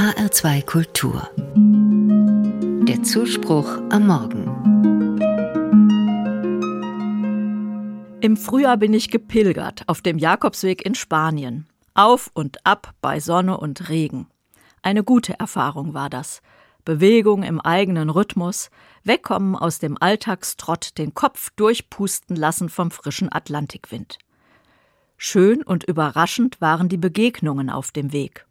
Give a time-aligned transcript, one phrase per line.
[0.00, 1.28] HR2 Kultur.
[2.88, 4.46] Der Zuspruch am Morgen.
[8.22, 11.66] Im Frühjahr bin ich gepilgert auf dem Jakobsweg in Spanien.
[11.92, 14.26] Auf und ab bei Sonne und Regen.
[14.80, 16.40] Eine gute Erfahrung war das.
[16.86, 18.70] Bewegung im eigenen Rhythmus,
[19.04, 24.16] wegkommen aus dem Alltagstrott, den Kopf durchpusten lassen vom frischen Atlantikwind.
[25.18, 28.46] Schön und überraschend waren die Begegnungen auf dem Weg.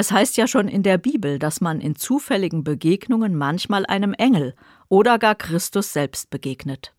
[0.00, 4.54] Es heißt ja schon in der Bibel, dass man in zufälligen Begegnungen manchmal einem Engel
[4.88, 6.94] oder gar Christus selbst begegnet.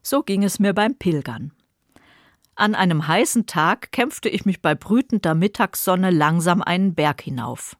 [0.00, 1.52] So ging es mir beim Pilgern.
[2.54, 7.76] An einem heißen Tag kämpfte ich mich bei brütender Mittagssonne langsam einen Berg hinauf.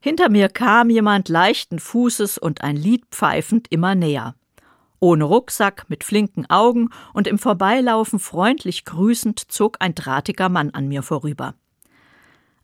[0.00, 4.34] Hinter mir kam jemand leichten Fußes und ein Lied pfeifend immer näher.
[4.98, 10.88] Ohne Rucksack, mit flinken Augen und im Vorbeilaufen freundlich grüßend zog ein drahtiger Mann an
[10.88, 11.54] mir vorüber.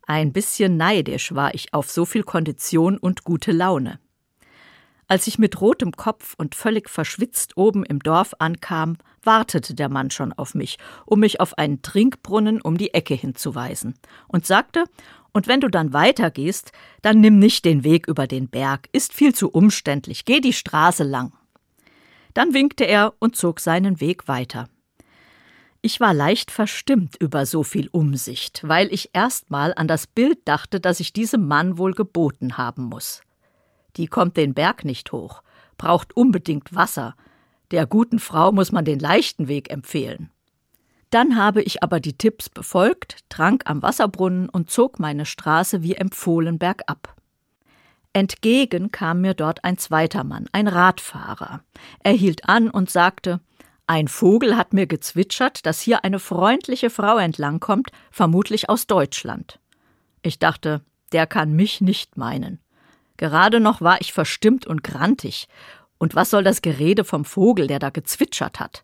[0.09, 3.99] Ein bisschen neidisch war ich auf so viel Kondition und gute Laune.
[5.07, 10.09] Als ich mit rotem Kopf und völlig verschwitzt oben im Dorf ankam, wartete der Mann
[10.09, 13.93] schon auf mich, um mich auf einen Trinkbrunnen um die Ecke hinzuweisen,
[14.27, 14.85] und sagte,
[15.31, 16.71] und wenn du dann weitergehst,
[17.03, 21.03] dann nimm nicht den Weg über den Berg, ist viel zu umständlich, geh die Straße
[21.03, 21.33] lang.
[22.33, 24.69] Dann winkte er und zog seinen Weg weiter.
[25.81, 30.81] Ich war leicht verstimmt über so viel Umsicht, weil ich erstmal an das Bild dachte,
[30.81, 33.21] das ich diesem Mann wohl geboten haben muss.
[33.95, 35.41] Die kommt den Berg nicht hoch,
[35.77, 37.15] braucht unbedingt Wasser.
[37.71, 40.29] Der guten Frau muss man den leichten Weg empfehlen.
[41.11, 45.95] Dann habe ich aber die Tipps befolgt, trank am Wasserbrunnen und zog meine Straße wie
[45.95, 47.15] empfohlen bergab.
[48.11, 51.61] Entgegen kam mir dort ein zweiter Mann, ein Radfahrer.
[52.03, 53.39] Er hielt an und sagte
[53.89, 59.59] ein Vogel hat mir gezwitschert, dass hier eine freundliche Frau entlangkommt, vermutlich aus Deutschland.
[60.21, 62.59] Ich dachte, der kann mich nicht meinen.
[63.17, 65.47] Gerade noch war ich verstimmt und grantig.
[65.97, 68.83] Und was soll das Gerede vom Vogel, der da gezwitschert hat?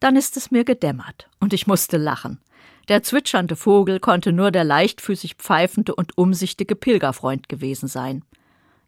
[0.00, 2.42] Dann ist es mir gedämmert, und ich musste lachen.
[2.88, 8.22] Der zwitschernde Vogel konnte nur der leichtfüßig pfeifende und umsichtige Pilgerfreund gewesen sein.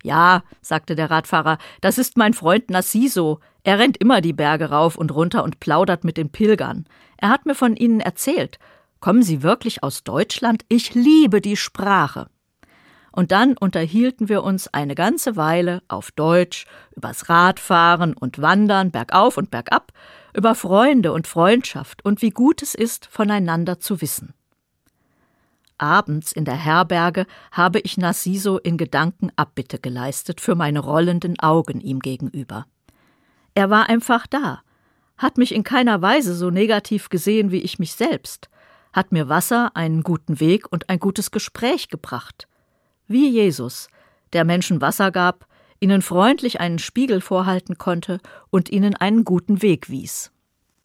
[0.06, 3.40] Ja, sagte der Radfahrer, das ist mein Freund Nassiso.
[3.64, 6.86] Er rennt immer die Berge rauf und runter und plaudert mit den Pilgern.
[7.16, 8.60] Er hat mir von Ihnen erzählt.
[9.00, 10.64] Kommen Sie wirklich aus Deutschland?
[10.68, 12.28] Ich liebe die Sprache.
[13.10, 19.36] Und dann unterhielten wir uns eine ganze Weile auf Deutsch übers Radfahren und Wandern bergauf
[19.36, 19.92] und bergab,
[20.36, 24.34] über Freunde und Freundschaft und wie gut es ist, voneinander zu wissen.
[25.78, 31.80] Abends in der Herberge habe ich Narciso in Gedanken Abbitte geleistet für meine rollenden Augen
[31.80, 32.66] ihm gegenüber.
[33.54, 34.62] Er war einfach da,
[35.16, 38.48] hat mich in keiner Weise so negativ gesehen wie ich mich selbst,
[38.92, 42.48] hat mir Wasser, einen guten Weg und ein gutes Gespräch gebracht.
[43.06, 43.88] Wie Jesus,
[44.32, 45.46] der Menschen Wasser gab,
[45.80, 48.20] ihnen freundlich einen Spiegel vorhalten konnte
[48.50, 50.32] und ihnen einen guten Weg wies.